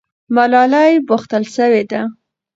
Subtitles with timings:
[0.35, 2.01] ملالۍ پوښتل سوې ده.